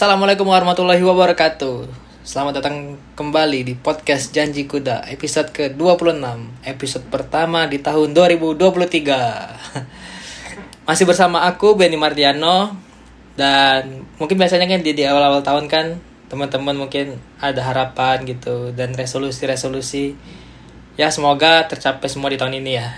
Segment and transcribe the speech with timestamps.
[0.00, 1.84] Assalamualaikum warahmatullahi wabarakatuh.
[2.24, 6.24] Selamat datang kembali di podcast Janji Kuda Episode ke-26
[6.64, 8.80] Episode pertama di tahun 2023
[10.88, 12.80] Masih bersama aku Benny Mardiano
[13.36, 16.00] Dan mungkin biasanya kan di, di awal-awal tahun kan
[16.32, 20.16] Teman-teman mungkin ada harapan gitu Dan resolusi-resolusi.
[20.96, 22.88] Ya semoga tercapai semua di tahun ini ya.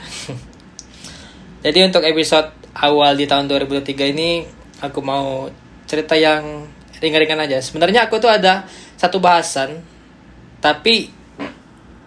[1.66, 4.46] Jadi untuk episode awal di tahun 2023 ini
[4.78, 5.50] Aku mau
[5.90, 6.70] cerita yang
[7.02, 7.58] ringan-ringan aja.
[7.58, 9.82] Sebenarnya aku tuh ada satu bahasan,
[10.62, 11.10] tapi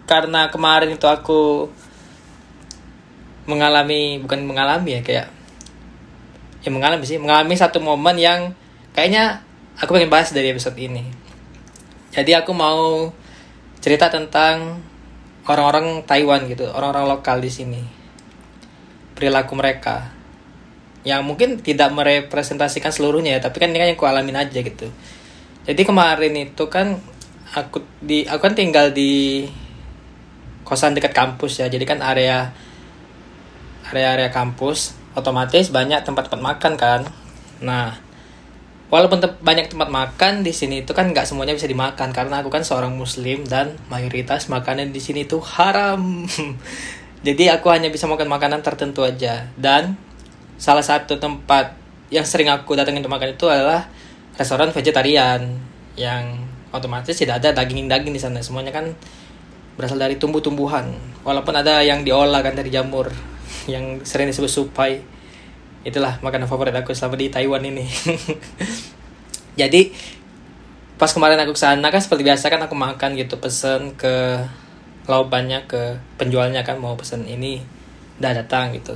[0.07, 1.67] karena kemarin itu aku
[3.45, 5.27] mengalami bukan mengalami ya kayak
[6.65, 8.39] ya mengalami sih mengalami satu momen yang
[8.97, 9.45] kayaknya
[9.77, 11.03] aku pengen bahas dari episode ini.
[12.15, 13.11] Jadi aku mau
[13.83, 14.79] cerita tentang
[15.45, 17.83] orang-orang Taiwan gitu, orang-orang lokal di sini.
[19.13, 20.14] Perilaku mereka
[21.05, 24.89] yang mungkin tidak merepresentasikan seluruhnya ya tapi kan ini kan yang aku alamin aja gitu.
[25.65, 26.97] Jadi kemarin itu kan
[27.53, 29.45] aku di aku kan tinggal di
[30.65, 32.49] kosan dekat kampus ya jadi kan area
[33.93, 37.01] area-area kampus otomatis banyak tempat-tempat makan kan.
[37.61, 38.01] Nah
[38.89, 42.49] walaupun te banyak tempat makan di sini itu kan nggak semuanya bisa dimakan karena aku
[42.49, 46.25] kan seorang muslim dan mayoritas makanan di sini itu haram.
[47.25, 49.49] Jadi aku hanya bisa makan makanan tertentu aja.
[49.57, 49.97] Dan
[50.55, 51.75] salah satu tempat
[52.13, 53.89] yang sering aku datangin untuk makan itu adalah
[54.37, 55.41] restoran vegetarian
[55.95, 56.43] yang
[56.75, 58.43] otomatis tidak ada daging-daging di sana.
[58.43, 58.91] Semuanya kan
[59.79, 60.91] berasal dari tumbuh-tumbuhan.
[61.23, 63.11] Walaupun ada yang diolah kan dari jamur
[63.71, 65.01] yang sering disebut supai.
[65.85, 67.85] Itulah makanan favorit aku selama di Taiwan ini.
[69.59, 69.93] Jadi
[70.95, 74.39] pas kemarin aku ke sana kan seperti biasa kan aku makan gitu pesen ke
[75.05, 77.59] laupannya ke penjualnya kan mau pesen ini
[78.17, 78.95] udah datang gitu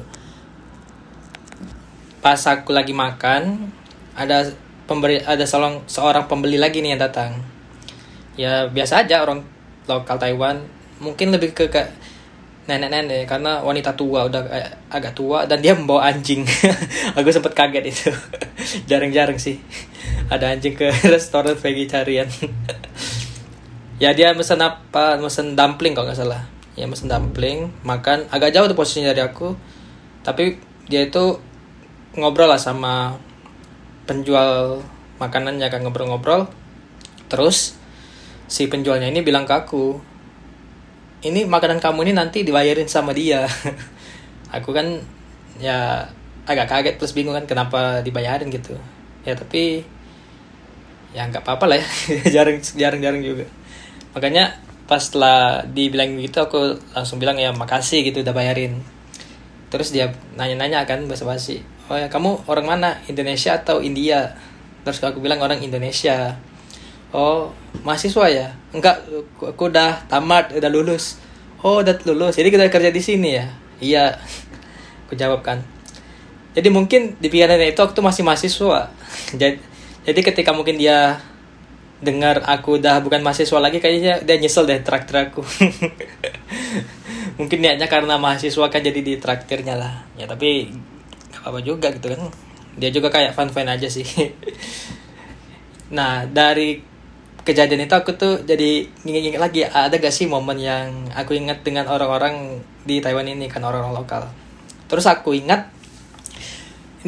[2.20, 3.72] pas aku lagi makan
[4.16, 4.44] ada
[4.84, 7.40] pemberi ada seorang seorang pembeli lagi nih yang datang.
[8.35, 9.46] Ya biasa aja orang
[9.88, 10.63] lokal Taiwan.
[11.00, 11.88] Mungkin lebih ke, ke
[12.68, 14.46] nenek-nenek karena wanita tua udah
[14.94, 16.44] agak tua dan dia membawa anjing.
[17.18, 18.12] Aku sempet kaget itu.
[18.90, 19.58] Jarang-jarang sih.
[20.28, 22.28] Ada anjing ke restoran vegetarian.
[23.97, 25.16] Ya dia mesen apa?
[25.18, 26.46] Mesen dumpling kalau nggak salah.
[26.75, 28.28] Ya mesen dumpling makan.
[28.29, 29.58] Agak jauh tuh posisinya dari aku.
[30.22, 31.41] Tapi dia itu
[32.18, 33.18] ngobrol lah sama
[34.09, 34.81] penjual
[35.22, 36.50] makanannya kan ngobrol-ngobrol.
[37.30, 37.78] Terus
[38.50, 40.02] si penjualnya ini bilang ke aku
[41.22, 43.46] ini makanan kamu ini nanti dibayarin sama dia.
[44.56, 45.03] Aku kan
[45.59, 46.08] ya
[46.47, 48.74] agak kaget plus bingung kan kenapa dibayarin gitu.
[49.28, 49.84] Ya tapi
[51.14, 51.88] ya nggak apa-apa lah ya.
[52.40, 53.46] Jarang jarang jarang juga.
[54.16, 54.58] Makanya
[54.90, 58.81] pas setelah dibilang gitu aku langsung bilang ya makasih gitu udah bayarin
[59.69, 62.90] terus dia nanya-nanya kan basa-basi oh ya kamu orang mana?
[63.09, 64.38] Indonesia atau India?
[64.85, 66.38] Terus aku bilang orang Indonesia.
[67.09, 67.50] Oh
[67.81, 68.47] mahasiswa ya?
[68.69, 69.02] Enggak
[69.41, 71.18] aku udah tamat udah lulus.
[71.66, 73.46] Oh udah lulus jadi kita kerja di sini ya?
[73.81, 74.06] Iya.
[75.09, 75.66] Aku jawab kan.
[76.53, 78.94] Jadi mungkin di pikirannya itu waktu masih mahasiswa.
[79.41, 79.58] Jadi
[80.06, 81.18] jadi ketika mungkin dia
[82.00, 85.44] dengar aku udah bukan mahasiswa lagi kayaknya dia nyesel deh traktir aku
[87.39, 90.03] mungkin niatnya karena mahasiswa kan jadi di traktirnya lah.
[90.19, 90.69] Ya tapi
[91.39, 92.27] apa juga gitu kan.
[92.75, 94.05] Dia juga kayak fun fun aja sih.
[95.89, 96.78] Nah dari
[97.41, 101.89] kejadian itu aku tuh jadi inget-inget lagi ada gak sih momen yang aku ingat dengan
[101.89, 104.23] orang-orang di Taiwan ini kan orang-orang lokal.
[104.85, 105.73] Terus aku ingat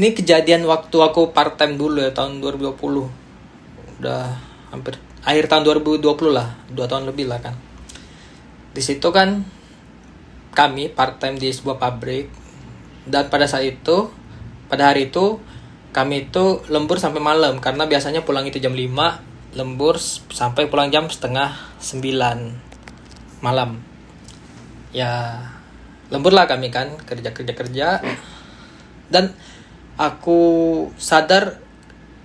[0.02, 4.24] ini kejadian waktu aku part time dulu ya tahun 2020 udah
[4.74, 7.54] hampir akhir tahun 2020 lah dua tahun lebih lah kan.
[8.74, 9.46] Di situ kan
[10.52, 12.28] kami part time di sebuah pabrik.
[13.08, 14.12] Dan pada saat itu
[14.72, 15.42] pada hari itu
[15.92, 17.60] kami itu lembur sampai malam.
[17.60, 20.00] Karena biasanya pulang itu jam 5 lembur
[20.32, 23.84] sampai pulang jam setengah 9 malam.
[24.96, 25.44] Ya
[26.12, 27.88] lembur lah kami kan kerja kerja kerja
[29.08, 29.32] dan
[29.96, 30.40] aku
[31.00, 31.64] sadar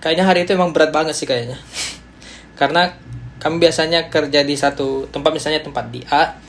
[0.03, 1.59] kayaknya hari itu emang berat banget sih kayaknya.
[2.59, 2.95] Karena
[3.37, 6.46] kami biasanya kerja di satu tempat misalnya tempat di A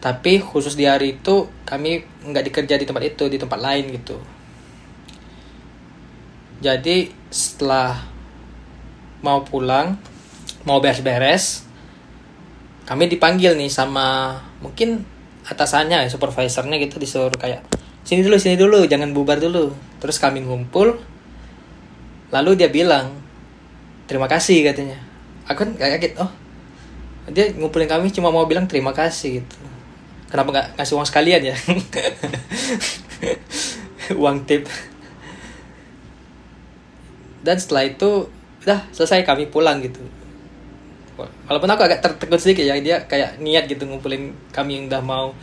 [0.00, 4.16] tapi khusus di hari itu kami nggak dikerja di tempat itu di tempat lain gitu.
[6.64, 8.00] Jadi setelah
[9.20, 10.00] mau pulang
[10.64, 11.68] mau beres-beres
[12.88, 15.04] kami dipanggil nih sama mungkin
[15.44, 17.64] atasannya ya supervisornya gitu disuruh kayak
[18.04, 19.76] sini dulu sini dulu jangan bubar dulu.
[20.00, 20.96] Terus kami ngumpul
[22.32, 23.20] lalu dia bilang
[24.08, 24.96] terima kasih katanya.
[25.44, 26.32] Aku kan kayak kaget oh
[27.30, 29.69] dia ngumpulin kami cuma mau bilang terima kasih gitu
[30.30, 31.56] kenapa nggak ngasih uang sekalian ya?
[34.22, 34.64] Uang tip.
[37.42, 38.30] Dan setelah itu
[38.62, 40.00] udah selesai kami pulang gitu.
[41.20, 45.36] Walaupun aku agak tertegun sedikit ya dia kayak niat gitu ngumpulin kami yang udah mau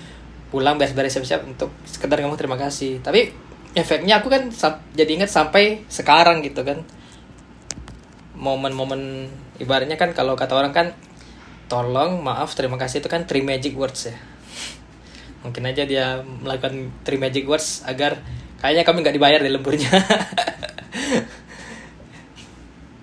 [0.49, 3.03] pulang beres-beres siap-siap untuk sekedar ngomong terima kasih.
[3.03, 3.29] Tapi
[3.77, 4.49] efeknya aku kan
[4.95, 6.81] jadi ingat sampai sekarang gitu kan.
[8.37, 10.87] Momen-momen ibaratnya kan kalau kata orang kan
[11.67, 14.15] tolong maaf terima kasih itu kan three magic words ya
[15.47, 18.19] mungkin aja dia melakukan three magic words agar
[18.59, 19.87] kayaknya kami nggak dibayar di lemburnya.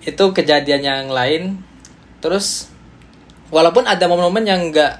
[0.09, 1.57] Itu kejadian yang lain.
[2.21, 2.69] Terus
[3.49, 4.93] walaupun ada momen-momen yang nggak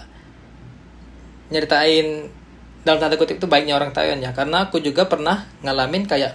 [1.53, 2.33] nyeritain
[2.85, 4.33] dalam tanda kutip itu baiknya orang Taiwan ya.
[4.33, 6.33] Karena aku juga pernah ngalamin kayak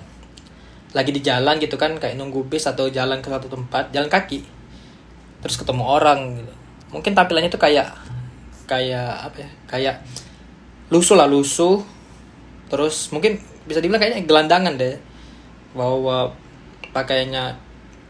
[0.91, 4.43] lagi di jalan gitu kan kayak nunggu bis atau jalan ke satu tempat jalan kaki
[5.41, 6.53] terus ketemu orang gitu.
[6.91, 7.95] Mungkin tampilannya itu kayak
[8.67, 9.97] kayak apa ya kayak
[10.91, 11.81] lusuh lah lusuh.
[12.71, 14.99] Terus mungkin bisa dibilang kayaknya gelandangan deh.
[15.75, 16.35] Bawa
[16.91, 17.55] pakaiannya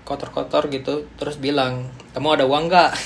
[0.09, 2.93] kotor-kotor gitu terus bilang kamu ada uang nggak?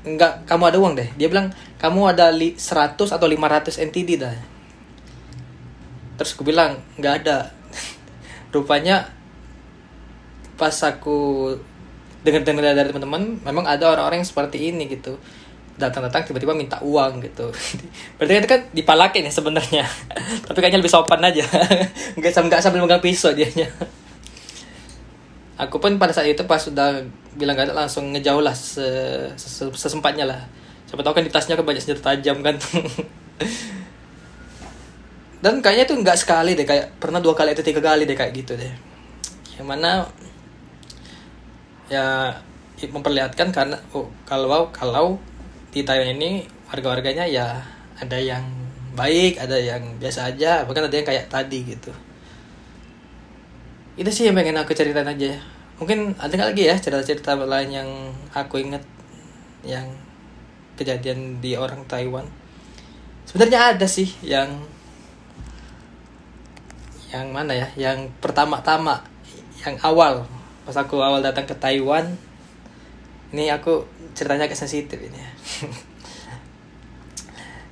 [0.00, 1.08] Nggak kamu ada uang deh.
[1.16, 4.32] Dia bilang kamu ada li 100 atau 500 NTD dah.
[6.16, 7.52] Terus aku bilang nggak ada.
[8.52, 9.08] Rupanya
[10.60, 11.48] pas aku
[12.20, 15.16] dengar-dengar dari teman-teman memang ada orang-orang yang seperti ini gitu
[15.80, 17.48] datang-datang tiba-tiba minta uang gitu.
[18.20, 19.84] Berarti itu kan dipalakin ya sebenarnya.
[20.46, 21.42] Tapi kayaknya lebih sopan aja.
[22.20, 23.66] Nggak nggak sambil megang pisau dianya
[25.60, 27.04] aku pun pada saat itu pas sudah
[27.36, 28.56] bilang gak ada langsung ngejauh lah
[29.76, 30.40] sesempatnya lah.
[30.88, 32.56] Siapa tahu kan di tasnya kan banyak senjata tajam kan.
[35.44, 38.32] Dan kayaknya tuh nggak sekali deh kayak pernah dua kali atau tiga kali deh kayak
[38.32, 38.72] gitu deh.
[39.60, 40.08] Yang mana
[41.92, 42.34] ya
[42.80, 45.20] memperlihatkan karena oh, kalau kalau
[45.70, 47.62] di Taiwan ini warga-warganya ya
[47.98, 48.42] ada yang
[48.94, 51.94] baik ada yang biasa aja bahkan ada yang kayak tadi gitu.
[53.94, 55.38] Itu sih yang pengen aku ceritain aja.
[55.78, 57.88] Mungkin ada nggak lagi ya cerita-cerita lain yang
[58.34, 58.84] aku inget
[59.64, 59.86] yang
[60.74, 62.26] kejadian di orang Taiwan?
[63.28, 64.66] Sebenarnya ada sih yang
[67.14, 67.68] yang mana ya?
[67.78, 69.06] Yang pertama-tama
[69.62, 70.26] yang awal.
[70.66, 72.16] Pas aku awal datang ke Taiwan
[73.30, 75.30] ini aku ceritanya agak sensitif ini ya.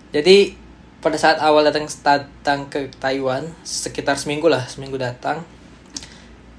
[0.18, 0.54] jadi
[0.98, 5.46] pada saat awal datang datang ke Taiwan sekitar seminggu lah seminggu datang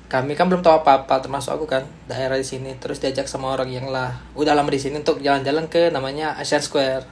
[0.09, 3.69] kami kan belum tahu apa-apa termasuk aku kan daerah di sini terus diajak sama orang
[3.69, 7.05] yang lah udah lama di sini untuk jalan-jalan ke namanya Asian Square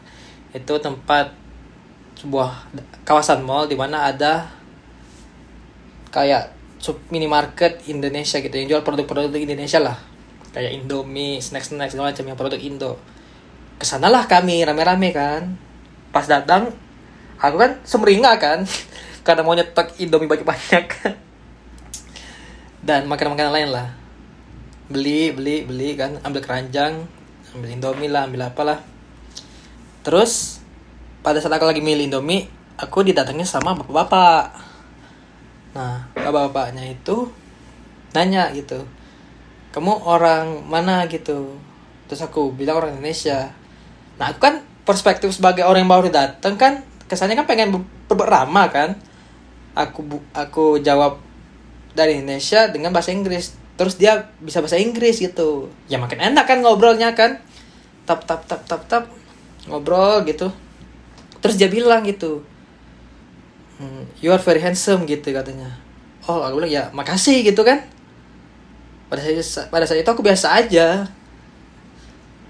[0.56, 1.30] itu tempat
[2.18, 2.74] sebuah
[3.06, 4.50] kawasan mall di mana ada
[6.10, 6.50] kayak
[6.81, 10.17] sub minimarket Indonesia gitu yang jual produk-produk Indonesia lah
[10.57, 12.98] kayak Indomie, snack-snack segala macam yang produk Indo.
[13.77, 15.54] Ke sanalah kami rame-rame kan.
[16.09, 16.74] Pas datang,
[17.38, 18.65] aku kan semeringa kan,
[19.25, 20.86] karena mau nyetok Indomie banyak-banyak.
[22.88, 23.94] Dan makanan-makanan lain lah.
[24.89, 27.06] Beli, beli, beli kan, ambil keranjang,
[27.54, 28.81] ambil Indomie lah, ambil apalah.
[30.01, 30.57] Terus
[31.21, 32.50] pada saat aku lagi milih Indomie,
[32.81, 34.69] aku didatangnya sama bapak-bapak
[35.77, 37.30] nah bapak-bapaknya itu
[38.13, 38.81] nanya gitu
[39.72, 41.60] kamu orang mana gitu?
[42.08, 43.52] Terus aku bilang orang Indonesia.
[44.18, 46.74] Nah aku kan perspektif sebagai orang yang baru datang kan
[47.12, 48.90] kesannya kan pengen berberamah kan?
[49.76, 51.21] Aku aku jawab
[51.94, 53.54] dari Indonesia dengan bahasa Inggris.
[53.78, 55.69] Terus dia bisa bahasa Inggris gitu.
[55.92, 57.44] Ya makin enak kan ngobrolnya kan?
[58.07, 59.04] Tap tap tap tap tap.
[59.68, 60.50] Ngobrol gitu.
[61.44, 62.42] Terus dia bilang gitu.
[63.78, 65.78] Hmm, you are very handsome gitu katanya.
[66.26, 67.86] Oh aku bilang ya makasih gitu kan
[69.07, 71.07] pada saat pada saat itu aku biasa aja.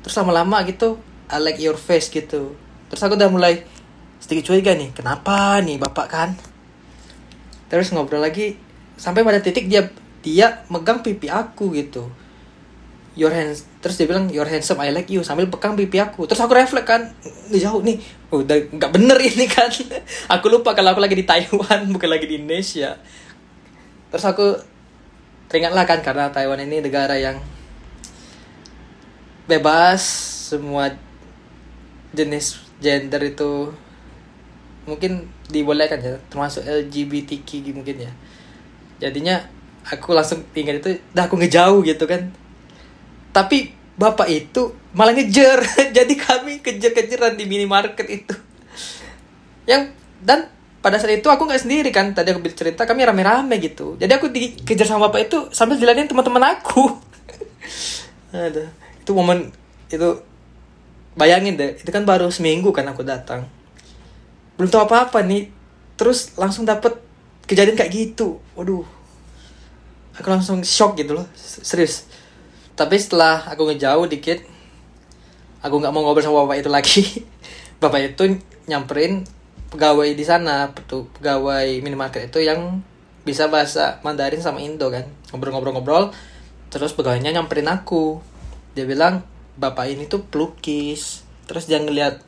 [0.01, 0.97] Terus lama-lama gitu
[1.27, 2.55] I like your face gitu.
[2.87, 3.67] Terus aku udah mulai
[4.17, 6.29] sedikit curiga nih kenapa nih bapak kan?
[7.67, 8.55] Terus ngobrol lagi
[8.97, 9.91] sampai pada titik dia
[10.23, 12.09] dia megang pipi aku gitu.
[13.17, 15.21] Your hands terus dia bilang your handsome I like you.
[15.21, 16.25] Sambil pegang pipi aku.
[16.25, 17.11] Terus aku refleks kan
[17.53, 17.97] jauh nih.
[18.31, 19.69] Oh, udah nggak bener ini kan.
[20.31, 22.95] Aku lupa kalau aku lagi di Taiwan bukan lagi di Indonesia.
[24.07, 24.76] Terus aku
[25.47, 27.39] teringatlah kan karena Taiwan ini negara yang
[29.47, 30.03] bebas
[30.51, 30.91] semua
[32.11, 33.71] jenis gender itu
[34.87, 38.11] mungkin dibolehkan ya termasuk LGBTQ mungkin ya.
[39.03, 39.43] Jadinya
[39.87, 42.31] aku langsung tinggal itu dah aku ngejauh gitu kan.
[43.31, 45.63] Tapi bapak itu malah ngejar.
[45.97, 48.35] Jadi kami kejar-kejaran di minimarket itu.
[49.67, 50.51] Yang dan
[50.87, 52.15] pada saat itu aku nggak sendiri kan.
[52.15, 53.99] Tadi aku cerita kami rame-rame gitu.
[53.99, 56.95] Jadi aku dikejar sama bapak itu sambil jalanin teman-teman aku.
[58.31, 58.71] Ada.
[59.03, 59.51] Itu momen
[59.91, 60.23] itu
[61.19, 63.43] bayangin deh itu kan baru seminggu kan aku datang.
[64.55, 65.51] Belum tahu apa-apa nih.
[65.99, 66.95] Terus langsung dapet
[67.43, 68.39] kejadian kayak gitu.
[68.55, 68.87] Waduh.
[70.15, 71.27] Aku langsung shock gitu loh.
[71.35, 72.07] Serius.
[72.79, 74.39] Tapi setelah aku ngejauh dikit
[75.59, 77.03] aku nggak mau ngobrol sama bapak itu lagi.
[77.83, 79.21] Bapak itu nyamperin
[79.67, 82.79] pegawai di sana pegawai minimarket itu yang
[83.27, 85.03] bisa bahasa Mandarin sama Indo kan.
[85.35, 86.15] Ngobrol-ngobrol-ngobrol
[86.71, 88.23] terus pegawainya nyamperin aku.
[88.71, 89.27] Dia bilang
[89.59, 91.27] bapak ini tuh pelukis.
[91.47, 92.23] Terus dia ngeliat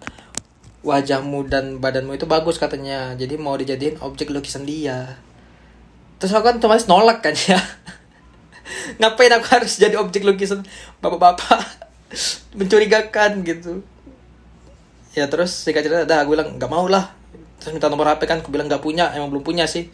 [0.84, 3.16] wajahmu dan badanmu itu bagus katanya.
[3.16, 5.16] Jadi mau dijadiin objek lukisan dia.
[6.20, 7.60] Terus aku kan otomatis nolak kan ya.
[9.00, 10.68] Ngapain aku harus jadi objek lukisan
[11.00, 11.64] bapak-bapak?
[12.60, 13.88] Mencurigakan gitu.
[15.16, 17.19] Ya terus singkat cerita dah aku bilang nggak mau lah
[17.60, 19.12] terus minta nomor HP kan aku bilang nggak punya.
[19.14, 19.92] Emang belum punya sih.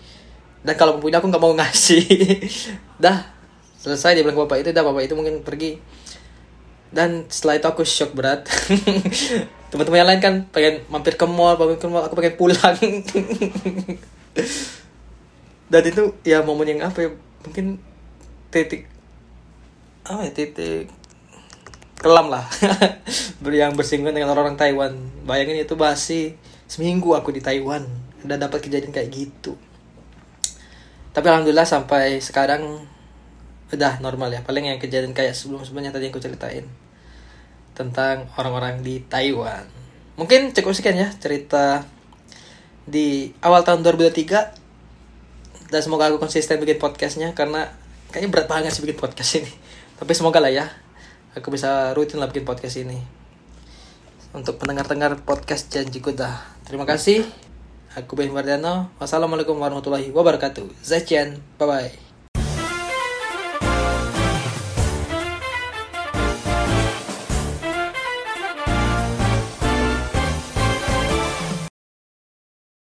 [0.66, 2.06] Dan kalau punya aku nggak mau ngasih.
[3.04, 3.34] Dah
[3.82, 4.70] selesai dia bilang bapak itu.
[4.74, 5.78] Dah bapak itu mungkin pergi.
[6.94, 8.48] Dan setelah itu aku shock berat.
[9.74, 12.78] Teman-teman yang lain kan pengen mampir ke mall mampir ke mall aku pengen pulang.
[15.74, 17.10] Dan itu ya momen yang apa ya?
[17.46, 17.82] Mungkin
[18.54, 18.88] titik
[20.06, 20.88] apa ya titik
[21.98, 22.46] kelam lah.
[23.42, 24.94] Yang bersinggungan dengan orang-orang Taiwan.
[25.26, 27.86] Bayangin itu basi seminggu aku di Taiwan
[28.26, 29.54] dan dapat kejadian kayak gitu
[31.16, 32.84] tapi alhamdulillah sampai sekarang
[33.72, 36.68] udah normal ya paling yang kejadian kayak sebelum sebelumnya tadi yang aku ceritain
[37.76, 39.68] tentang orang-orang di Taiwan.
[40.16, 41.84] Mungkin cukup sekian ya cerita
[42.88, 47.68] di awal tahun 2023 dan semoga aku konsisten bikin podcastnya karena
[48.14, 49.52] kayaknya berat banget sih bikin podcast ini.
[50.00, 50.68] Tapi semoga lah ya
[51.36, 53.25] aku bisa rutin lah bikin podcast ini.
[54.36, 56.44] Untuk pendengar-dengar podcast janji dah.
[56.68, 57.24] Terima kasih.
[57.96, 58.92] Aku Ben Mardiano.
[59.00, 60.84] Wassalamualaikum warahmatullahi wabarakatuh.
[60.84, 61.40] Zaijian.
[61.56, 62.05] Bye-bye.